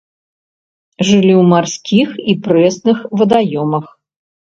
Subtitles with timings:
[1.09, 3.85] Жылі ў марскіх і прэсных вадаёмах.